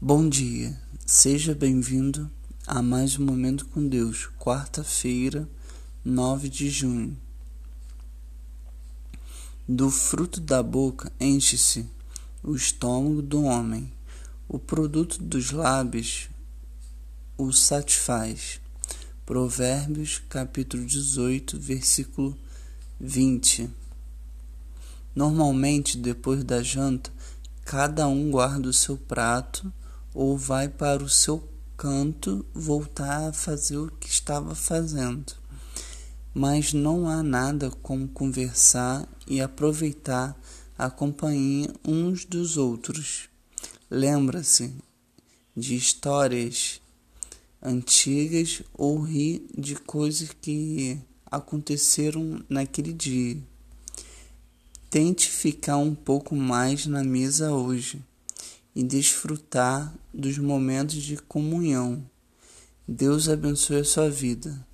Bom 0.00 0.28
dia, 0.28 0.80
seja 1.04 1.56
bem-vindo 1.56 2.30
a 2.64 2.80
mais 2.80 3.18
um 3.18 3.24
Momento 3.24 3.66
com 3.66 3.84
Deus, 3.84 4.30
quarta-feira, 4.38 5.48
9 6.04 6.48
de 6.48 6.70
junho. 6.70 7.18
Do 9.68 9.90
fruto 9.90 10.40
da 10.40 10.62
boca 10.62 11.10
enche-se 11.18 11.84
o 12.44 12.54
estômago 12.54 13.20
do 13.20 13.42
homem, 13.42 13.92
o 14.48 14.56
produto 14.56 15.20
dos 15.20 15.50
lábios 15.50 16.28
o 17.36 17.50
satisfaz. 17.52 18.60
Provérbios, 19.26 20.22
capítulo 20.28 20.86
18, 20.86 21.58
versículo 21.58 22.38
20. 23.00 23.68
Normalmente, 25.12 25.98
depois 25.98 26.44
da 26.44 26.62
janta, 26.62 27.12
cada 27.64 28.06
um 28.06 28.30
guarda 28.30 28.68
o 28.68 28.72
seu 28.72 28.96
prato 28.96 29.72
ou 30.14 30.36
vai 30.36 30.68
para 30.68 31.02
o 31.02 31.08
seu 31.08 31.48
canto 31.76 32.44
voltar 32.52 33.28
a 33.28 33.32
fazer 33.32 33.76
o 33.76 33.90
que 33.90 34.08
estava 34.08 34.54
fazendo. 34.54 35.32
Mas 36.34 36.72
não 36.72 37.08
há 37.08 37.22
nada 37.22 37.70
como 37.70 38.08
conversar 38.08 39.08
e 39.26 39.40
aproveitar 39.40 40.38
a 40.76 40.90
companhia 40.90 41.72
uns 41.86 42.24
dos 42.24 42.56
outros. 42.56 43.28
Lembra-se 43.90 44.74
de 45.56 45.76
histórias 45.76 46.80
antigas 47.62 48.62
ou 48.74 49.00
ri 49.00 49.46
de 49.56 49.74
coisas 49.74 50.30
que 50.40 50.98
aconteceram 51.30 52.44
naquele 52.48 52.92
dia. 52.92 53.38
Tente 54.90 55.28
ficar 55.28 55.76
um 55.76 55.94
pouco 55.94 56.34
mais 56.34 56.86
na 56.86 57.04
mesa 57.04 57.52
hoje 57.52 58.02
e 58.78 58.84
desfrutar 58.84 59.92
dos 60.14 60.38
momentos 60.38 61.02
de 61.02 61.16
comunhão. 61.16 62.08
Deus 62.86 63.28
abençoe 63.28 63.80
a 63.80 63.84
sua 63.84 64.08
vida. 64.08 64.64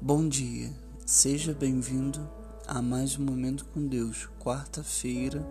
Bom 0.00 0.28
dia, 0.28 0.72
seja 1.06 1.54
bem-vindo 1.54 2.28
a 2.66 2.82
mais 2.82 3.16
um 3.16 3.24
Momento 3.24 3.66
com 3.66 3.86
Deus, 3.86 4.28
quarta-feira, 4.40 5.46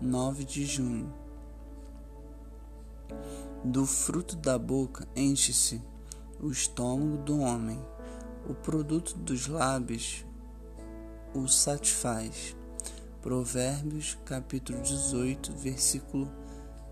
9 0.00 0.44
de 0.44 0.64
junho. 0.64 1.12
Do 3.64 3.86
fruto 3.86 4.36
da 4.36 4.56
boca 4.56 5.08
enche-se 5.16 5.82
o 6.38 6.48
estômago 6.48 7.24
do 7.24 7.40
homem 7.40 7.84
o 8.48 8.54
produto 8.54 9.18
dos 9.18 9.48
lábios 9.48 10.24
o 11.34 11.48
satisfaz. 11.48 12.59
Provérbios 13.22 14.16
capítulo 14.24 14.80
18, 14.80 15.52
versículo 15.52 16.26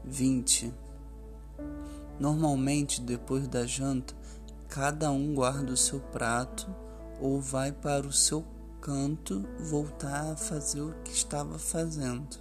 20. 0.05 0.75
Normalmente, 2.21 3.01
depois 3.01 3.49
da 3.49 3.65
janta, 3.65 4.15
cada 4.69 5.11
um 5.11 5.35
guarda 5.35 5.73
o 5.73 5.77
seu 5.77 6.01
prato 6.01 6.69
ou 7.19 7.41
vai 7.41 7.73
para 7.73 8.07
o 8.07 8.13
seu 8.13 8.45
canto 8.79 9.49
voltar 9.59 10.33
a 10.33 10.37
fazer 10.37 10.83
o 10.83 10.95
que 11.03 11.13
estava 11.13 11.59
fazendo. 11.59 12.37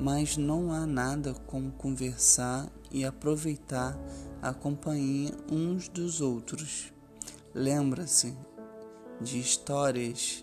Mas 0.00 0.38
não 0.38 0.72
há 0.72 0.86
nada 0.86 1.34
como 1.46 1.70
conversar 1.72 2.72
e 2.90 3.04
aproveitar 3.04 3.98
a 4.40 4.54
companhia 4.54 5.34
uns 5.52 5.90
dos 5.90 6.22
outros. 6.22 6.90
Lembra-se 7.54 8.34
de 9.20 9.38
histórias 9.38 10.42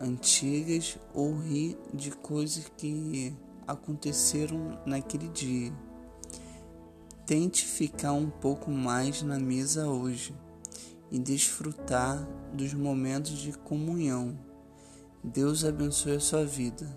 antigas 0.00 0.98
ou 1.14 1.36
ri 1.36 1.76
de 1.92 2.10
coisas 2.10 2.70
que 2.76 3.36
aconteceram 3.66 4.78
naquele 4.86 5.28
dia. 5.28 5.72
Tente 7.26 7.64
ficar 7.64 8.12
um 8.12 8.28
pouco 8.28 8.70
mais 8.70 9.22
na 9.22 9.38
mesa 9.38 9.88
hoje 9.88 10.34
e 11.10 11.18
desfrutar 11.18 12.26
dos 12.52 12.74
momentos 12.74 13.38
de 13.38 13.52
comunhão. 13.52 14.38
Deus 15.22 15.64
abençoe 15.64 16.16
a 16.16 16.20
sua 16.20 16.44
vida. 16.44 16.88